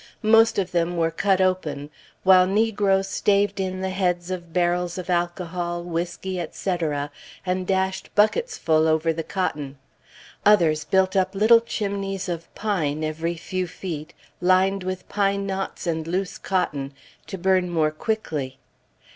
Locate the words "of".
0.57-0.71, 4.31-4.51, 4.97-5.11, 12.27-12.51